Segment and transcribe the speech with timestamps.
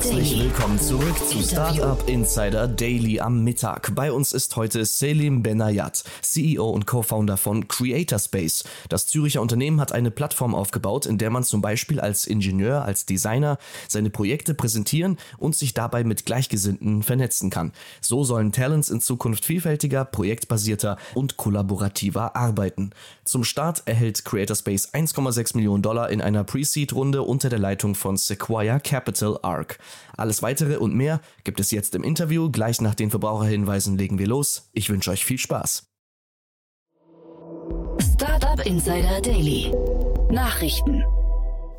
[0.00, 1.42] Herzlich willkommen zurück zu.
[1.42, 3.94] Startup Insider Daily am Mittag.
[3.94, 8.64] Bei uns ist heute Selim Benayat, CEO und Co-Founder von Creatorspace.
[8.88, 13.04] Das Züricher Unternehmen hat eine Plattform aufgebaut, in der man zum Beispiel als Ingenieur, als
[13.04, 13.58] Designer
[13.88, 17.72] seine Projekte präsentieren und sich dabei mit Gleichgesinnten vernetzen kann.
[18.00, 22.92] So sollen Talents in Zukunft vielfältiger, projektbasierter und kollaborativer arbeiten.
[23.24, 28.80] Zum Start erhält Creatorspace 1,6 Millionen Dollar in einer Pre-Seed-Runde unter der Leitung von Sequoia
[28.80, 29.78] Capital Arc.
[30.16, 32.50] Alles weitere und mehr gibt es jetzt im Interview.
[32.50, 34.70] Gleich nach den Verbraucherhinweisen legen wir los.
[34.72, 35.86] Ich wünsche euch viel Spaß.
[38.00, 39.72] Startup Insider Daily.
[40.30, 41.02] Nachrichten.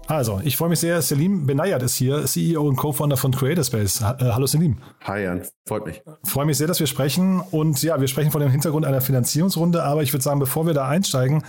[0.08, 1.02] Also, ich freue mich sehr.
[1.02, 4.02] Selim Benayat ist hier, CEO und Co-Founder von Creatorspace.
[4.02, 4.78] Äh, hallo Selim.
[5.06, 6.02] Hi Jan, freut mich.
[6.24, 7.42] Freue mich sehr, dass wir sprechen.
[7.52, 9.84] Und ja, wir sprechen vor dem Hintergrund einer Finanzierungsrunde.
[9.84, 11.44] Aber ich würde sagen, bevor wir da einsteigen,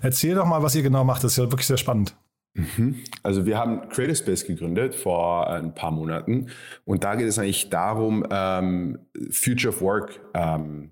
[0.00, 1.22] erzähl doch mal, was ihr genau macht.
[1.22, 2.16] Das ist ja wirklich sehr spannend.
[3.22, 6.48] Also wir haben Creative Space gegründet vor äh, ein paar Monaten.
[6.84, 8.98] Und da geht es eigentlich darum, ähm,
[9.30, 10.90] Future of Work ähm,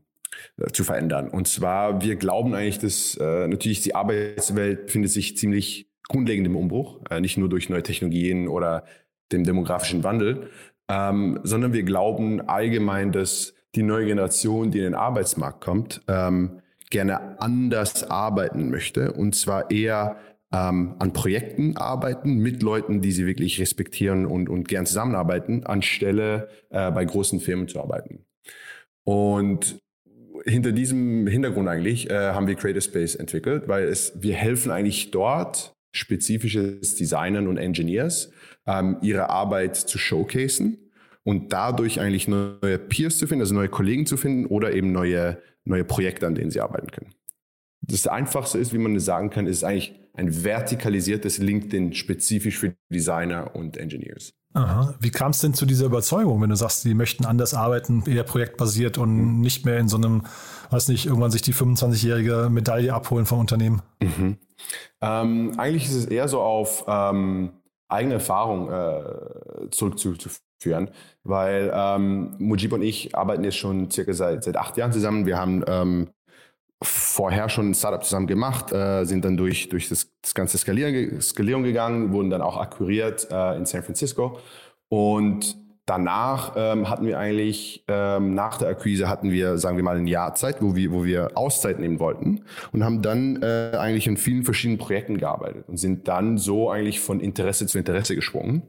[0.73, 1.29] zu verändern.
[1.29, 6.57] Und zwar, wir glauben eigentlich, dass äh, natürlich die Arbeitswelt befindet sich ziemlich grundlegend im
[6.57, 8.85] Umbruch, äh, nicht nur durch neue Technologien oder
[9.33, 10.51] dem demografischen Wandel,
[10.89, 16.61] ähm, sondern wir glauben allgemein, dass die neue Generation, die in den Arbeitsmarkt kommt, ähm,
[16.91, 19.13] gerne anders arbeiten möchte.
[19.13, 20.17] Und zwar eher
[20.53, 26.49] ähm, an Projekten arbeiten mit Leuten, die sie wirklich respektieren und, und gern zusammenarbeiten, anstelle
[26.71, 28.25] äh, bei großen Firmen zu arbeiten.
[29.05, 29.79] Und
[30.45, 35.11] hinter diesem Hintergrund eigentlich äh, haben wir Creative Space entwickelt, weil es, wir helfen eigentlich
[35.11, 38.31] dort spezifisches Designern und Engineers,
[38.67, 40.79] ähm, ihre Arbeit zu showcasen
[41.25, 45.43] und dadurch eigentlich neue Peers zu finden, also neue Kollegen zu finden oder eben neue,
[45.65, 47.15] neue Projekte, an denen sie arbeiten können.
[47.89, 52.75] Das Einfachste ist, wie man es sagen kann, ist eigentlich ein vertikalisiertes LinkedIn spezifisch für
[52.91, 54.33] Designer und Engineers.
[54.55, 54.95] Aha.
[55.01, 58.23] Wie kam es denn zu dieser Überzeugung, wenn du sagst, die möchten anders arbeiten, eher
[58.23, 60.23] projektbasiert und nicht mehr in so einem,
[60.71, 63.83] weiß nicht, irgendwann sich die 25-jährige Medaille abholen vom Unternehmen?
[64.01, 64.39] Mhm.
[65.03, 67.51] Ähm, eigentlich ist es eher so auf ähm,
[67.89, 70.91] eigene Erfahrung äh, zurückzuführen,
[71.23, 75.27] weil ähm, Mujib und ich arbeiten jetzt schon circa seit, seit acht Jahren zusammen.
[75.27, 76.09] Wir haben ähm,
[76.83, 81.21] vorher schon ein Startup zusammen gemacht, äh, sind dann durch, durch das, das ganze Skalieren,
[81.21, 84.39] Skalierung gegangen, wurden dann auch akquiriert äh, in San Francisco.
[84.89, 85.57] Und
[85.87, 90.07] danach ähm, hatten wir eigentlich, ähm, nach der Akquise hatten wir, sagen wir mal, ein
[90.07, 92.43] Jahr Zeit, wo wir, wo wir Auszeit nehmen wollten
[92.73, 97.01] und haben dann äh, eigentlich in vielen verschiedenen Projekten gearbeitet und sind dann so eigentlich
[97.01, 98.63] von Interesse zu Interesse geschwungen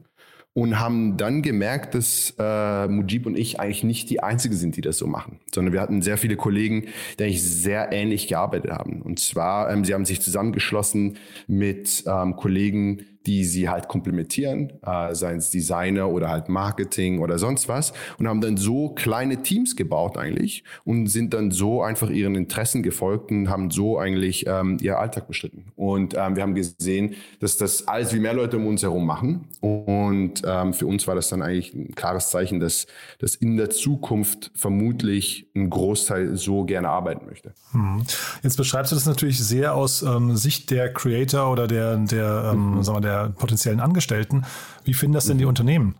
[0.58, 4.80] und haben dann gemerkt, dass äh, Mujib und ich eigentlich nicht die Einzigen sind, die
[4.80, 6.86] das so machen, sondern wir hatten sehr viele Kollegen,
[7.16, 9.00] die eigentlich sehr ähnlich gearbeitet haben.
[9.02, 15.14] Und zwar, ähm, sie haben sich zusammengeschlossen mit ähm, Kollegen, die sie halt komplementieren, äh,
[15.14, 19.76] seien es Designer oder halt Marketing oder sonst was und haben dann so kleine Teams
[19.76, 24.78] gebaut eigentlich und sind dann so einfach ihren Interessen gefolgt und haben so eigentlich ähm,
[24.80, 25.66] ihr Alltag bestritten.
[25.76, 29.46] Und ähm, wir haben gesehen, dass das alles wie mehr Leute um uns herum machen
[29.60, 32.86] und ähm, für uns war das dann eigentlich ein klares Zeichen, dass,
[33.18, 37.52] dass in der Zukunft vermutlich ein Großteil so gerne arbeiten möchte.
[37.74, 38.04] Mhm.
[38.42, 42.76] Jetzt beschreibst du das natürlich sehr aus ähm, Sicht der Creator oder der, der, ähm,
[42.78, 42.82] Mhm.
[42.82, 44.44] sagen wir, der potenziellen Angestellten.
[44.84, 45.96] Wie finden das denn die Unternehmen?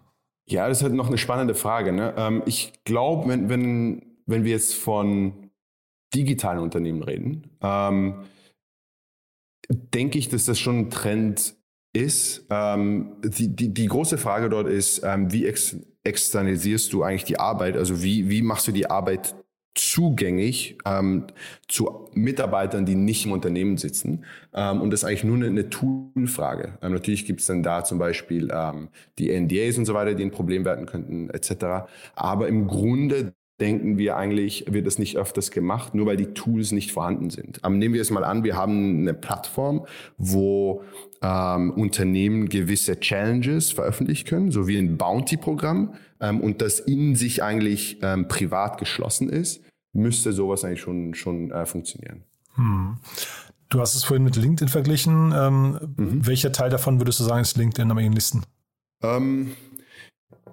[0.49, 1.93] Ja, das ist halt noch eine spannende Frage.
[1.93, 2.15] Ne?
[2.17, 5.51] Ähm, ich glaube, wenn, wenn, wenn wir jetzt von
[6.15, 8.25] digitalen Unternehmen reden, ähm,
[9.69, 11.55] denke ich, dass das schon ein Trend
[11.93, 12.47] ist.
[12.51, 17.39] Ähm, die, die, die große Frage dort ist, ähm, wie ex externalisierst du eigentlich die
[17.39, 17.77] Arbeit?
[17.77, 19.35] Also wie, wie machst du die Arbeit
[19.75, 21.27] zugänglich ähm,
[21.69, 24.25] zu Mitarbeitern, die nicht im Unternehmen sitzen.
[24.53, 26.79] Ähm, und das ist eigentlich nur eine, eine Tool-Frage.
[26.83, 30.25] Ähm, natürlich gibt es dann da zum Beispiel ähm, die NDAs und so weiter, die
[30.25, 31.89] ein Problem werden könnten, etc.
[32.15, 36.73] Aber im Grunde denken wir eigentlich, wird das nicht öfters gemacht, nur weil die Tools
[36.73, 37.65] nicht vorhanden sind.
[37.65, 40.83] Aber nehmen wir es mal an, wir haben eine Plattform, wo
[41.23, 47.43] ähm, Unternehmen gewisse Challenges veröffentlichen können, so wie ein Bounty-Programm, ähm, und das in sich
[47.43, 49.63] eigentlich ähm, privat geschlossen ist,
[49.93, 52.25] müsste sowas eigentlich schon, schon äh, funktionieren.
[52.55, 52.97] Hm.
[53.69, 55.33] Du hast es vorhin mit LinkedIn verglichen.
[55.37, 56.27] Ähm, mhm.
[56.27, 58.43] Welcher Teil davon würdest du sagen, ist LinkedIn am ähnlichsten?
[59.03, 59.53] Ähm,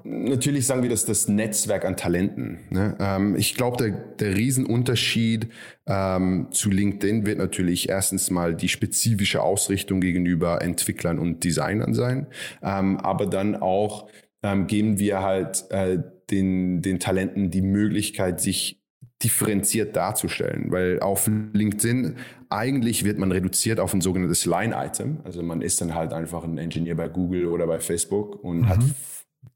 [0.05, 2.59] natürlich sagen wir das das Netzwerk an Talenten.
[2.69, 2.95] Ne?
[2.99, 5.49] Ähm, ich glaube, der, der Riesenunterschied
[5.87, 12.27] ähm, zu LinkedIn wird natürlich erstens mal die spezifische Ausrichtung gegenüber Entwicklern und Designern sein,
[12.61, 14.07] ähm, aber dann auch
[14.43, 15.97] ähm, geben wir halt äh,
[16.29, 18.81] den, den Talenten die Möglichkeit, sich
[19.23, 22.15] differenziert darzustellen, weil auf LinkedIn
[22.49, 25.19] eigentlich wird man reduziert auf ein sogenanntes Line-Item.
[25.23, 28.69] Also man ist dann halt einfach ein Engineer bei Google oder bei Facebook und mhm.
[28.69, 28.79] hat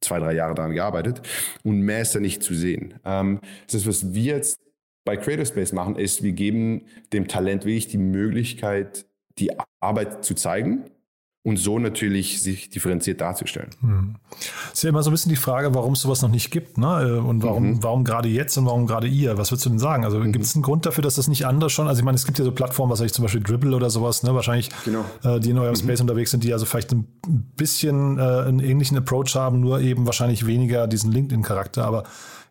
[0.02, 1.22] zwei, drei Jahre daran gearbeitet
[1.64, 2.96] und mehr ist da nicht zu sehen.
[3.06, 3.40] Ähm,
[3.72, 4.60] das, was wir jetzt
[5.06, 9.06] bei Creator Space machen, ist, wir geben dem Talent wirklich die Möglichkeit,
[9.38, 10.86] die Arbeit zu zeigen
[11.44, 13.70] und so natürlich sich differenziert darzustellen.
[13.80, 14.16] Hm.
[14.74, 17.18] Ist ja immer so ein bisschen die Frage, warum es sowas noch nicht gibt, ne?
[17.18, 17.84] Äh, und warum, mhm.
[17.84, 19.38] warum gerade jetzt und warum gerade ihr?
[19.38, 20.04] Was würdest du denn sagen?
[20.04, 20.34] Also mhm.
[20.34, 21.88] gibt es einen Grund dafür, dass das nicht anders schon?
[21.88, 23.90] Also ich meine, es gibt ja so Plattformen, was weiß ich, zum Beispiel Dribble oder
[23.90, 24.36] sowas, ne?
[24.36, 25.06] Wahrscheinlich, genau.
[25.24, 25.78] äh, die in eurem mhm.
[25.78, 27.08] Space unterwegs sind, die also vielleicht ein
[27.56, 31.86] bisschen äh, einen ähnlichen Approach haben, nur eben wahrscheinlich weniger diesen LinkedIn-Charakter.
[31.86, 32.04] Aber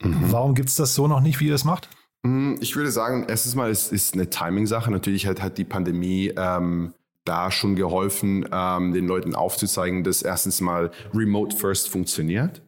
[0.03, 0.33] mhm.
[0.33, 1.91] warum gibt es das so noch nicht, wie ihr es macht?
[2.23, 4.91] Mm, ich würde sagen, erstens mal ist es eine Timing-Sache.
[4.91, 6.95] Natürlich hat, hat die Pandemie ähm,
[7.29, 12.63] da schon geholfen, ähm, den Leuten aufzuzeigen, dass erstens mal Remote First funktioniert.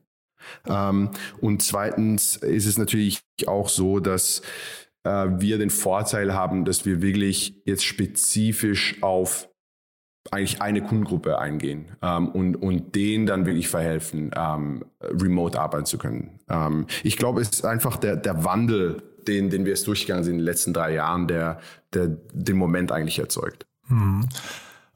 [0.67, 1.11] Ähm,
[1.41, 4.43] und zweitens ist es natürlich auch so, dass
[5.05, 9.49] äh, wir den Vorteil haben, dass wir wirklich jetzt spezifisch auf
[10.31, 15.99] eigentlich eine Kundengruppe eingehen ähm, und, und denen dann wirklich verhelfen, ähm, remote arbeiten zu
[15.99, 16.39] können.
[16.49, 20.35] Ähm, ich glaube, es ist einfach der, der Wandel, den, den wir jetzt durchgegangen sind
[20.35, 21.59] in den letzten drei Jahren, der,
[21.95, 23.67] der den Moment eigentlich erzeugt.
[23.91, 24.27] Hm.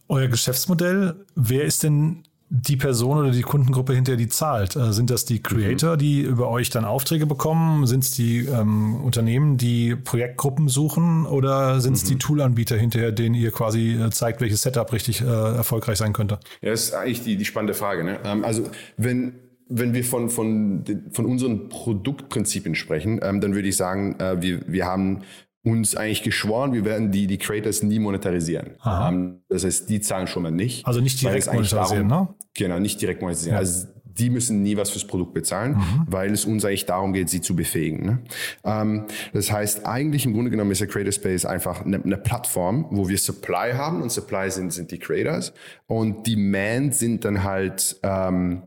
[0.08, 4.76] Euer Geschäftsmodell, wer ist denn die Person oder die Kundengruppe hinter die zahlt?
[4.76, 7.86] Äh, sind das die Creator, die über euch dann Aufträge bekommen?
[7.86, 11.26] Sind es die ähm, Unternehmen, die Projektgruppen suchen?
[11.26, 12.08] Oder sind es mhm.
[12.08, 16.38] die Toolanbieter hinterher, denen ihr quasi äh, zeigt, welches Setup richtig äh, erfolgreich sein könnte?
[16.60, 18.04] Ja, das ist eigentlich die, die spannende Frage.
[18.04, 18.18] Ne?
[18.24, 19.34] Ähm, also wenn
[19.66, 24.60] wenn wir von, von, von unseren Produktprinzipien sprechen, ähm, dann würde ich sagen, äh, wir,
[24.66, 25.22] wir haben
[25.64, 28.76] uns eigentlich geschworen, wir werden die, die Creators nie monetarisieren.
[28.86, 30.86] Ähm, das heißt, die zahlen schon mal nicht.
[30.86, 32.34] Also nicht direkt monetarisieren, darum, ne?
[32.54, 33.54] Genau, nicht direkt monetarisieren.
[33.54, 33.60] Ja.
[33.60, 36.06] Also die müssen nie was fürs Produkt bezahlen, mhm.
[36.06, 38.04] weil es uns eigentlich darum geht, sie zu befähigen.
[38.04, 38.18] Ne?
[38.64, 42.86] Ähm, das heißt, eigentlich im Grunde genommen ist der Creator Space einfach eine, eine, Plattform,
[42.90, 45.52] wo wir Supply haben und Supply sind, sind die Creators
[45.86, 48.62] und Demand sind dann halt ähm,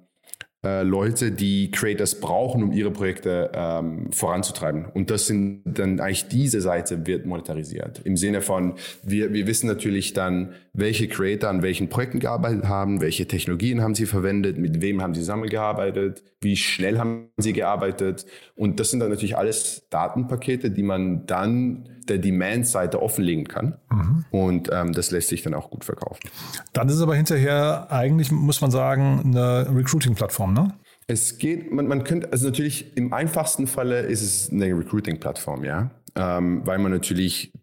[0.65, 4.85] äh, Leute, die Creators brauchen, um ihre Projekte ähm, voranzutreiben.
[4.85, 8.01] Und das sind dann eigentlich diese Seite wird monetarisiert.
[8.03, 8.73] Im Sinne von,
[9.03, 13.93] wir, wir wissen natürlich dann, welche Creator an welchen Projekten gearbeitet haben, welche Technologien haben
[13.93, 18.25] sie verwendet, mit wem haben sie zusammengearbeitet, wie schnell haben sie gearbeitet.
[18.55, 23.77] Und das sind dann natürlich alles Datenpakete, die man dann der Demand-Seite offenlegen kann.
[23.91, 24.25] Mhm.
[24.31, 26.29] Und ähm, das lässt sich dann auch gut verkaufen.
[26.73, 30.73] Dann ist es aber hinterher eigentlich, muss man sagen, eine Recruiting-Plattform, ne?
[31.07, 35.91] Es geht, man, man könnte, also natürlich im einfachsten Falle ist es eine Recruiting-Plattform, ja.
[36.15, 37.53] Ähm, weil man natürlich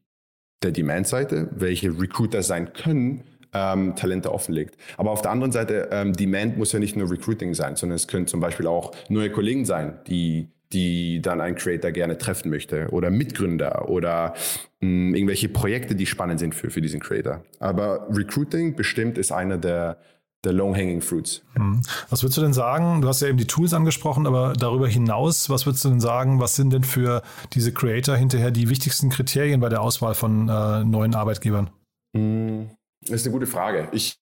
[0.62, 4.76] der Demand-Seite, welche Recruiter sein können, ähm, Talente offenlegt.
[4.96, 8.08] Aber auf der anderen Seite, ähm, Demand muss ja nicht nur Recruiting sein, sondern es
[8.08, 12.88] können zum Beispiel auch neue Kollegen sein, die die dann ein Creator gerne treffen möchte
[12.90, 14.34] oder Mitgründer oder
[14.80, 17.42] mh, hm, irgendwelche Projekte, die spannend sind für, für diesen Creator.
[17.60, 19.98] Aber Recruiting bestimmt ist einer der,
[20.44, 21.42] der Low-Hanging Fruits.
[21.54, 21.82] Hm.
[22.10, 23.00] Was würdest du denn sagen?
[23.02, 26.40] Du hast ja eben die Tools angesprochen, aber darüber hinaus, was würdest du denn sagen,
[26.40, 27.22] was sind denn für
[27.52, 31.70] diese Creator hinterher die wichtigsten Kriterien bei der Auswahl von äh, neuen Arbeitgebern?
[32.16, 32.70] Hm.
[33.02, 33.88] Das ist eine gute Frage.
[33.92, 34.18] Ich,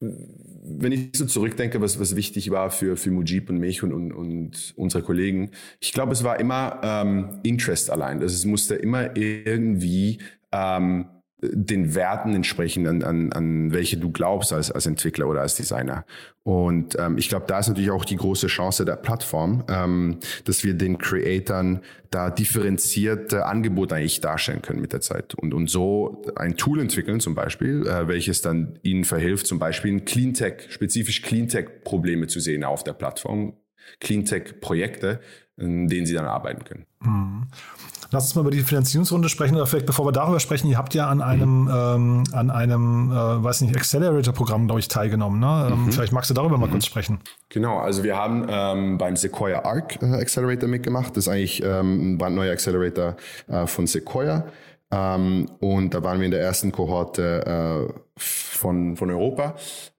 [0.00, 4.12] wenn ich so zurückdenke, was, was wichtig war für, für Mujib und mich und, und,
[4.12, 5.50] und unsere Kollegen,
[5.80, 8.20] ich glaube, es war immer ähm, Interest allein.
[8.20, 10.18] Also es musste immer irgendwie
[10.52, 11.06] ähm,
[11.52, 16.04] den Werten entsprechen, an, an, an welche du glaubst als, als Entwickler oder als Designer.
[16.42, 20.62] Und ähm, ich glaube, da ist natürlich auch die große Chance der Plattform, ähm, dass
[20.62, 25.34] wir den Creatoren da differenzierte Angebote eigentlich darstellen können mit der Zeit.
[25.34, 30.00] Und, und so ein Tool entwickeln zum Beispiel, äh, welches dann ihnen verhilft, zum Beispiel
[30.00, 33.54] Cleantech, spezifisch Cleantech-Probleme zu sehen auf der Plattform,
[34.00, 35.20] Cleantech-Projekte,
[35.56, 36.86] in denen sie dann arbeiten können.
[38.10, 40.94] Lass uns mal über die Finanzierungsrunde sprechen oder vielleicht bevor wir darüber sprechen, ihr habt
[40.94, 41.70] ja an einem, mhm.
[41.70, 45.40] ähm, an einem, äh, weiß nicht, Accelerator-Programm, glaube ich, teilgenommen.
[45.40, 45.70] Ne?
[45.72, 45.92] Ähm, mhm.
[45.92, 46.72] Vielleicht magst du darüber mal mhm.
[46.72, 47.20] kurz sprechen.
[47.48, 51.16] Genau, also wir haben ähm, beim Sequoia Arc äh, Accelerator mitgemacht.
[51.16, 53.16] Das ist eigentlich ähm, ein brandneuer Accelerator
[53.48, 54.44] äh, von Sequoia.
[54.90, 59.54] Ähm, und da waren wir in der ersten Kohorte äh, von, von Europa.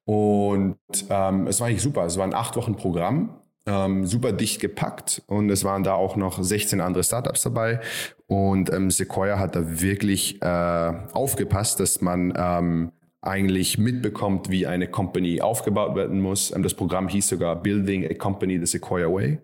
[0.05, 0.77] Und
[1.09, 2.05] ähm, es war eigentlich super.
[2.05, 3.29] Es war ein acht Wochen Programm
[3.65, 7.81] ähm, super dicht gepackt und es waren da auch noch 16 andere Startups dabei
[8.27, 12.91] und ähm, Sequoia hat da wirklich äh, aufgepasst, dass man ähm,
[13.25, 16.55] eigentlich mitbekommt, wie eine Company aufgebaut werden muss.
[16.55, 19.39] Ähm, das Programm hieß sogar Building a Company the Sequoia Way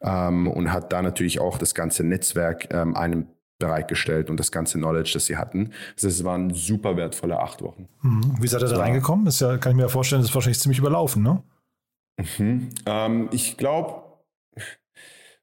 [0.00, 3.26] ähm, und hat da natürlich auch das ganze Netzwerk ähm, einem
[3.58, 5.72] bereitgestellt und das ganze Knowledge, das sie hatten.
[5.94, 7.88] Also es waren super wertvolle acht Wochen.
[8.02, 8.36] Mhm.
[8.40, 9.24] Wie seid ihr da reingekommen?
[9.24, 11.42] Das ja, kann ich mir ja vorstellen, das ist wahrscheinlich ziemlich überlaufen, ne?
[12.18, 12.70] Mhm.
[12.86, 14.02] Ähm, ich glaube,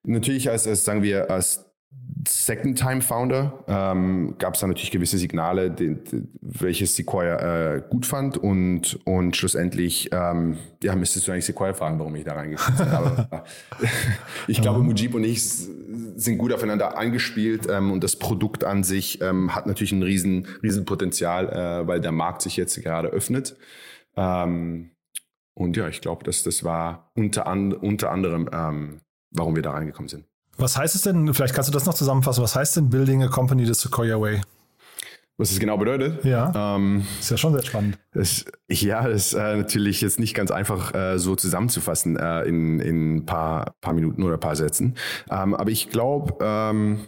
[0.03, 1.65] natürlich als, als, sagen wir, als
[2.27, 8.37] Second-Time-Founder ähm, gab es da natürlich gewisse Signale, die, die, welches Sequoia äh, gut fand
[8.37, 12.87] und, und schlussendlich, ähm, ja, müsstest du eigentlich Sequoia fragen, warum ich da reingekommen bin.
[12.87, 13.43] Aber
[14.47, 19.21] ich glaube, Mujib und ich sind gut aufeinander angespielt ähm, und das Produkt an sich
[19.21, 23.57] ähm, hat natürlich ein riesen, riesen Potenzial, äh, weil der Markt sich jetzt gerade öffnet.
[24.15, 24.91] Ähm,
[25.53, 29.71] und ja, ich glaube, dass das war unter, an, unter anderem, ähm, warum wir da
[29.71, 30.25] reingekommen sind.
[30.57, 33.27] Was heißt es denn, vielleicht kannst du das noch zusammenfassen, was heißt denn Building a
[33.27, 34.41] Company the Sequoia Way?
[35.37, 36.23] Was das genau bedeutet?
[36.23, 36.75] Ja.
[36.75, 37.97] Ähm, ist ja schon sehr spannend.
[38.13, 43.15] Das, ja, ist äh, natürlich jetzt nicht ganz einfach äh, so zusammenzufassen äh, in, in
[43.15, 44.95] ein paar, paar Minuten oder ein paar Sätzen.
[45.31, 46.99] Ähm, aber ich glaube, ähm,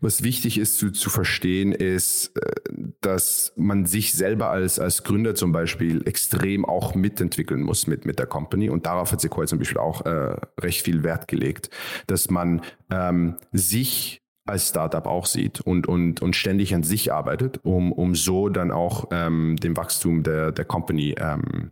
[0.00, 5.34] was wichtig ist zu, zu verstehen, ist, äh, dass man sich selber als, als Gründer
[5.34, 8.70] zum Beispiel extrem auch mitentwickeln muss mit, mit der Company.
[8.70, 11.70] Und darauf hat Sequoia zum Beispiel auch äh, recht viel Wert gelegt,
[12.06, 17.60] dass man ähm, sich als Startup auch sieht und, und, und ständig an sich arbeitet,
[17.62, 21.70] um, um so dann auch ähm, dem Wachstum der, der Company ähm,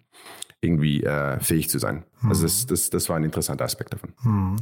[0.60, 2.04] irgendwie äh, fähig zu sein.
[2.16, 2.30] Also hm.
[2.30, 4.12] Also das, das, das war ein interessanter Aspekt davon.
[4.22, 4.56] Hm.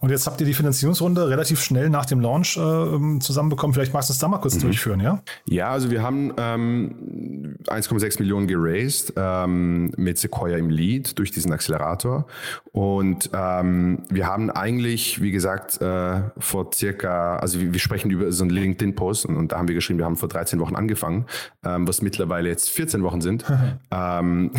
[0.00, 3.74] Und jetzt habt ihr die Finanzierungsrunde relativ schnell nach dem Launch äh, ähm, zusammenbekommen.
[3.74, 4.60] Vielleicht magst du es da mal kurz mhm.
[4.60, 5.22] durchführen, ja?
[5.44, 11.52] Ja, also wir haben ähm, 1,6 Millionen geraced ähm, mit Sequoia im Lead durch diesen
[11.52, 12.26] Accelerator.
[12.72, 18.32] Und ähm, wir haben eigentlich, wie gesagt, äh, vor circa, also wir, wir sprechen über
[18.32, 21.26] so einen LinkedIn-Post und, und, da haben wir geschrieben, wir haben vor 13 Wochen angefangen,
[21.62, 23.44] ähm, was mittlerweile jetzt 14 Wochen sind.
[23.90, 24.50] ähm,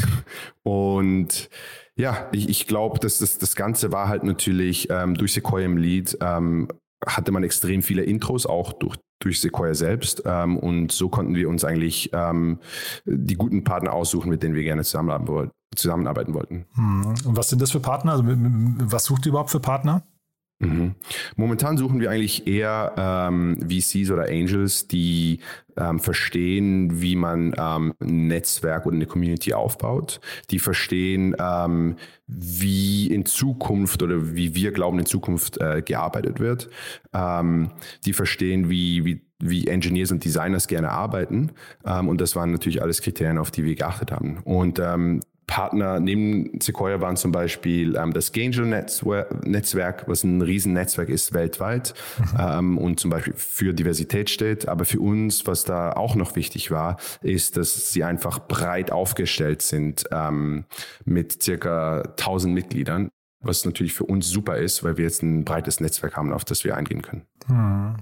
[0.61, 1.49] und
[1.97, 5.77] ja, ich, ich glaube, dass das, das Ganze war halt natürlich ähm, durch Sequoia im
[5.77, 6.67] Lead, ähm,
[7.05, 10.23] hatte man extrem viele Intros, auch durch, durch Sequoia selbst.
[10.25, 12.59] Ähm, und so konnten wir uns eigentlich ähm,
[13.05, 16.65] die guten Partner aussuchen, mit denen wir gerne zusammenarbeiten, zusammenarbeiten wollten.
[16.73, 17.13] Hm.
[17.25, 18.13] Und was sind das für Partner?
[18.13, 20.03] Also, was sucht ihr überhaupt für Partner?
[20.61, 20.95] Mhm.
[21.35, 25.39] Momentan suchen wir eigentlich eher ähm, VCs oder Angels, die
[25.77, 31.95] ähm, verstehen, wie man ähm, ein Netzwerk oder eine Community aufbaut, die verstehen, ähm,
[32.27, 36.69] wie in Zukunft oder wie wir glauben, in Zukunft äh, gearbeitet wird,
[37.13, 37.71] ähm,
[38.05, 41.51] die verstehen, wie, wie wie Engineers und Designers gerne arbeiten.
[41.83, 44.37] Ähm, und das waren natürlich alles Kriterien, auf die wir geachtet haben.
[44.43, 51.33] Und ähm, Partner neben Sequoia waren zum Beispiel ähm, das Angel-Netzwerk, was ein Riesennetzwerk ist
[51.33, 52.37] weltweit mhm.
[52.39, 54.69] ähm, und zum Beispiel für Diversität steht.
[54.69, 59.61] Aber für uns, was da auch noch wichtig war, ist, dass sie einfach breit aufgestellt
[59.61, 60.63] sind ähm,
[61.03, 65.79] mit circa 1000 Mitgliedern was natürlich für uns super ist, weil wir jetzt ein breites
[65.79, 67.23] Netzwerk haben, auf das wir eingehen können.
[67.47, 67.95] Hm.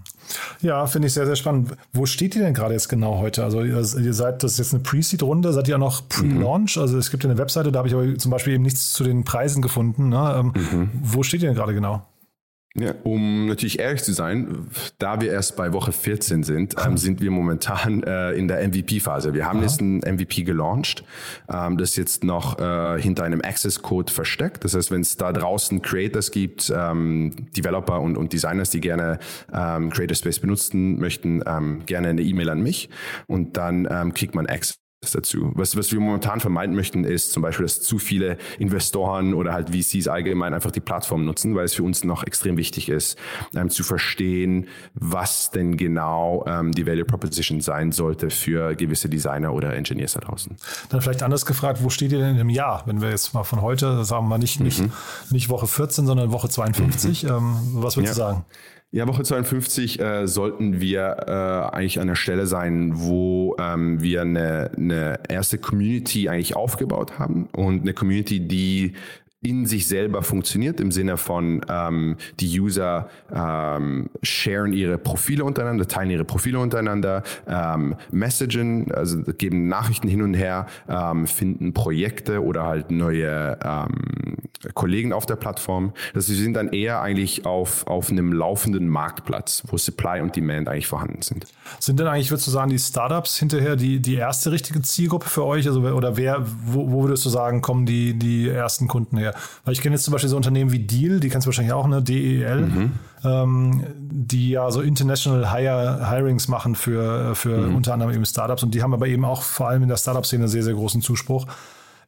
[0.61, 1.71] Ja, finde ich sehr, sehr spannend.
[1.93, 3.43] Wo steht ihr denn gerade jetzt genau heute?
[3.43, 6.75] Also ihr, ihr seid, das ist jetzt eine Pre-Seed-Runde, seid ihr auch noch Pre-Launch?
[6.75, 6.81] Mhm.
[6.81, 9.03] Also es gibt ja eine Webseite, da habe ich aber zum Beispiel eben nichts zu
[9.03, 10.09] den Preisen gefunden.
[10.09, 10.35] Ne?
[10.37, 10.89] Ähm, mhm.
[11.01, 12.05] Wo steht ihr denn gerade genau?
[12.75, 14.67] Ja, um natürlich ehrlich zu sein,
[14.99, 19.33] da wir erst bei Woche 14 sind, ähm, sind wir momentan äh, in der MVP-Phase.
[19.33, 19.65] Wir haben Aha.
[19.65, 21.03] jetzt ein MVP gelauncht,
[21.51, 24.63] ähm, das jetzt noch äh, hinter einem Access-Code versteckt.
[24.63, 29.17] Das heißt, wenn es da draußen Creators gibt, ähm, Developer und, und Designers, die gerne
[29.51, 32.89] ähm, Creator Space benutzen möchten, ähm, gerne eine E-Mail an mich
[33.25, 35.51] und dann ähm, kriegt man Access dazu.
[35.55, 39.69] Was, was wir momentan vermeiden möchten, ist zum Beispiel, dass zu viele Investoren oder halt
[39.69, 43.17] VCs allgemein einfach die Plattform nutzen, weil es für uns noch extrem wichtig ist,
[43.55, 49.53] ähm, zu verstehen, was denn genau ähm, die Value Proposition sein sollte für gewisse Designer
[49.53, 50.57] oder Engineers da draußen.
[50.89, 52.83] Dann vielleicht anders gefragt, wo steht ihr denn im Jahr?
[52.85, 54.65] Wenn wir jetzt mal von heute, sagen wir mal nicht, mhm.
[54.65, 54.83] nicht,
[55.31, 57.29] nicht Woche 14, sondern Woche 52, mhm.
[57.29, 58.31] ähm, was würdest ja.
[58.31, 58.45] du sagen?
[58.91, 64.21] Ja, Woche 52 äh, sollten wir äh, eigentlich an der Stelle sein, wo ähm, wir
[64.21, 68.95] eine, eine erste Community eigentlich aufgebaut haben und eine Community, die
[69.41, 75.87] in sich selber funktioniert, im Sinne von ähm, die User ähm, sharen ihre Profile untereinander,
[75.87, 82.43] teilen ihre Profile untereinander, ähm, messagen, also geben Nachrichten hin und her, ähm, finden Projekte
[82.43, 84.18] oder halt neue ähm,
[84.73, 85.93] Kollegen auf der Plattform.
[86.13, 90.67] Das sie sind dann eher eigentlich auf, auf einem laufenden Marktplatz, wo Supply und Demand
[90.67, 91.45] eigentlich vorhanden sind.
[91.79, 95.45] Sind denn eigentlich, würdest du sagen, die Startups hinterher die, die erste richtige Zielgruppe für
[95.45, 95.67] euch?
[95.67, 99.33] Also, oder wer, wo, wo würdest du sagen, kommen die, die ersten Kunden her?
[99.65, 101.87] Weil ich kenne jetzt zum Beispiel so Unternehmen wie Deal, die kennst du wahrscheinlich auch,
[101.87, 102.01] ne?
[102.01, 102.91] DEL, mhm.
[103.23, 107.75] ähm, die ja so International Hire, Hirings machen für, für mhm.
[107.75, 110.47] unter anderem eben Startups und die haben aber eben auch vor allem in der Startup-Szene
[110.47, 111.45] sehr, sehr großen Zuspruch.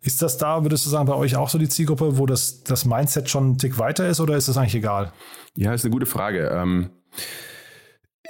[0.03, 2.86] Ist das da, würdest du sagen, bei euch auch so die Zielgruppe, wo das, das
[2.86, 5.13] Mindset schon einen Tick weiter ist oder ist das eigentlich egal?
[5.55, 6.50] Ja, ist eine gute Frage.
[6.53, 6.89] Ähm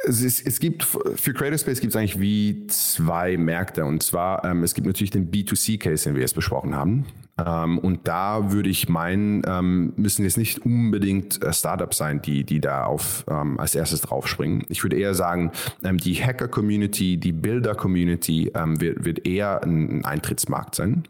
[0.04, 4.44] es, ist, es, gibt für Creator Space gibt es eigentlich wie zwei Märkte und zwar
[4.44, 7.06] ähm, es gibt natürlich den B2C Case, den wir jetzt besprochen haben
[7.44, 12.60] und da würde ich meinen, ähm, müssen jetzt nicht unbedingt äh, Startups sein, die, die
[12.60, 14.64] da auf, ähm, als erstes draufspringen.
[14.70, 15.52] Ich würde eher sagen,
[15.84, 21.04] ähm, die Hacker-Community, die Builder-Community ähm, wird, wird eher ein Eintrittsmarkt sein.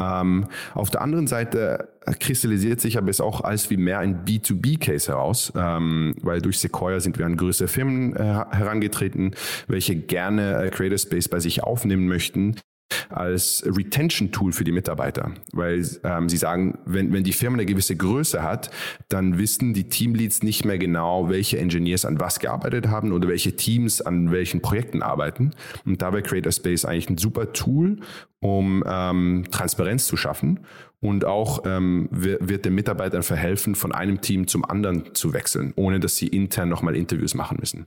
[0.00, 5.08] Ähm, auf der anderen Seite kristallisiert sich aber es auch als wie mehr ein B2B-Case
[5.12, 9.34] heraus, ähm, weil durch Sequoia sind wir an größere Firmen äh, herangetreten,
[9.68, 12.56] welche gerne äh, Creator Space bei sich aufnehmen möchten,
[13.08, 17.96] als Retention-Tool für die Mitarbeiter, weil ähm, sie sagen, wenn, wenn die Firma eine gewisse
[17.96, 18.70] Größe hat,
[19.08, 23.56] dann wissen die Teamleads nicht mehr genau, welche Engineers an was gearbeitet haben oder welche
[23.56, 25.52] Teams an welchen Projekten arbeiten.
[25.84, 27.98] Und dabei Creator Space eigentlich ein super Tool,
[28.40, 30.60] um ähm, Transparenz zu schaffen
[31.00, 35.98] und auch ähm, wird den Mitarbeitern verhelfen, von einem Team zum anderen zu wechseln, ohne
[35.98, 37.86] dass sie intern nochmal Interviews machen müssen.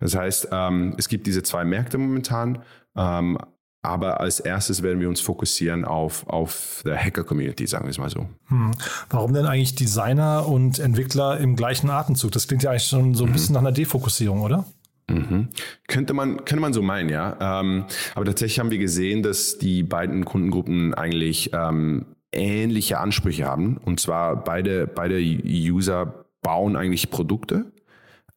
[0.00, 2.62] Das heißt, ähm, es gibt diese zwei Märkte momentan.
[2.96, 3.38] Ähm,
[3.82, 8.10] aber als erstes werden wir uns fokussieren auf, auf der Hacker-Community, sagen wir es mal
[8.10, 8.26] so.
[8.48, 8.72] Hm.
[9.10, 12.32] Warum denn eigentlich Designer und Entwickler im gleichen Atemzug?
[12.32, 13.32] Das klingt ja eigentlich schon so ein mhm.
[13.34, 14.64] bisschen nach einer Defokussierung, oder?
[15.08, 15.48] Mhm.
[15.86, 17.60] Könnte man, könnte man so meinen, ja.
[17.60, 23.78] Ähm, aber tatsächlich haben wir gesehen, dass die beiden Kundengruppen eigentlich ähm, ähnliche Ansprüche haben.
[23.78, 27.72] Und zwar beide, beide User bauen eigentlich Produkte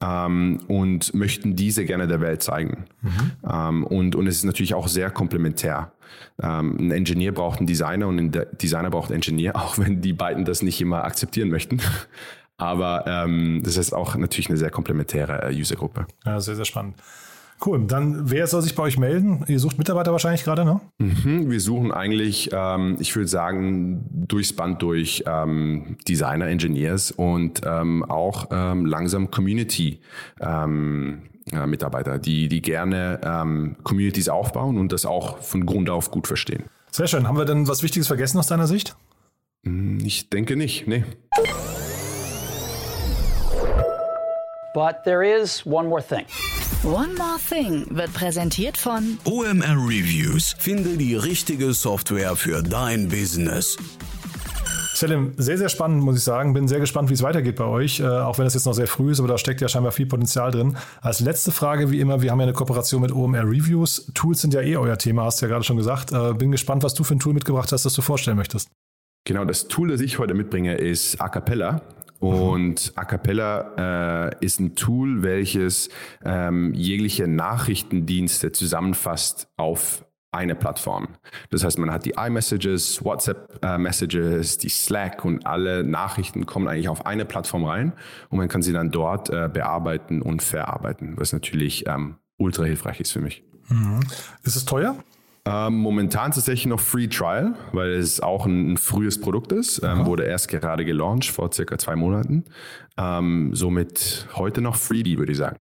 [0.02, 2.86] ähm, und möchten diese gerne der Welt zeigen.
[3.02, 3.32] Mhm.
[3.50, 5.92] Ähm, und, und es ist natürlich auch sehr komplementär.
[6.42, 10.14] Ähm, ein Engineer braucht einen Designer und ein Designer braucht einen Engineer, auch wenn die
[10.14, 11.80] beiden das nicht immer akzeptieren möchten.
[12.58, 16.06] Aber ähm, das ist auch natürlich eine sehr komplementäre äh, Usergruppe.
[16.26, 16.96] Ja, sehr, sehr spannend.
[17.64, 17.86] Cool.
[17.86, 19.46] Dann, wer soll sich bei euch melden?
[19.48, 20.82] Ihr sucht Mitarbeiter wahrscheinlich gerade, ne?
[20.98, 27.62] Mhm, wir suchen eigentlich, ähm, ich würde sagen, durchs Band durch ähm, Designer, Engineers und
[27.64, 30.00] ähm, auch ähm, langsam Community.
[30.40, 36.12] Ähm, äh, Mitarbeiter, die, die gerne ähm, Communities aufbauen und das auch von Grund auf
[36.12, 36.64] gut verstehen.
[36.92, 37.28] Sehr schön.
[37.28, 38.96] Haben wir denn was Wichtiges vergessen aus deiner Sicht?
[39.64, 41.04] Hm, ich denke nicht, nee.
[44.74, 46.26] But there is one more thing.
[46.84, 50.56] One More Thing wird präsentiert von OMR Reviews.
[50.58, 53.78] Finde die richtige Software für dein Business.
[54.94, 56.54] Selim, sehr, sehr spannend, muss ich sagen.
[56.54, 58.88] Bin sehr gespannt, wie es weitergeht bei euch, äh, auch wenn es jetzt noch sehr
[58.88, 60.76] früh ist, aber da steckt ja scheinbar viel Potenzial drin.
[61.02, 64.12] Als letzte Frage, wie immer, wir haben ja eine Kooperation mit OMR Reviews.
[64.14, 66.12] Tools sind ja eh euer Thema, hast du ja gerade schon gesagt.
[66.12, 68.70] Äh, bin gespannt, was du für ein Tool mitgebracht hast, das du vorstellen möchtest.
[69.26, 71.82] Genau, das Tool, das ich heute mitbringe, ist Acapella.
[72.22, 75.90] Und A Cappella äh, ist ein Tool, welches
[76.24, 81.10] ähm, jegliche Nachrichtendienste zusammenfasst auf eine Plattform.
[81.50, 86.90] Das heißt, man hat die iMessages, WhatsApp-Messages, äh, die Slack und alle Nachrichten kommen eigentlich
[86.90, 87.94] auf eine Plattform rein
[88.30, 93.00] und man kann sie dann dort äh, bearbeiten und verarbeiten, was natürlich ähm, ultra hilfreich
[93.00, 93.44] ist für mich.
[93.68, 94.00] Mhm.
[94.44, 94.96] Ist es teuer?
[95.46, 99.82] Ähm, momentan tatsächlich noch Free Trial, weil es auch ein, ein frühes Produkt ist.
[99.84, 102.46] Ähm, wurde erst gerade gelauncht vor circa zwei Monaten.
[102.98, 105.58] Ähm, somit heute noch Freebie, würde ich sagen.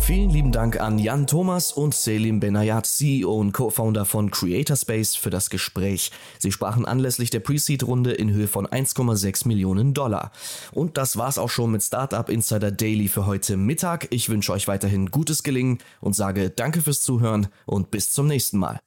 [0.03, 5.29] Vielen lieben Dank an Jan Thomas und Selim Benayat, CEO und Co-Founder von Creatorspace, für
[5.29, 6.11] das Gespräch.
[6.39, 10.31] Sie sprachen anlässlich der Pre-Seed-Runde in Höhe von 1,6 Millionen Dollar.
[10.71, 14.07] Und das war's auch schon mit Startup Insider Daily für heute Mittag.
[14.09, 18.57] Ich wünsche euch weiterhin gutes Gelingen und sage Danke fürs Zuhören und bis zum nächsten
[18.57, 18.79] Mal.